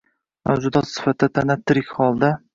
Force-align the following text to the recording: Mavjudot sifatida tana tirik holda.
Mavjudot 0.49 0.89
sifatida 0.93 1.31
tana 1.37 1.59
tirik 1.67 1.95
holda. 2.01 2.35